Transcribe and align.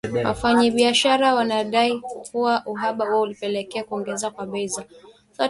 Wafanyabiashara 0.25 1.33
wanadai 1.35 1.99
kuwa 2.31 2.63
uhaba 2.65 3.05
huo 3.05 3.21
ulipelekea 3.21 3.83
kuongezeka 3.83 4.31
kwa 4.31 4.45
bei 4.45 4.67
za 4.67 4.85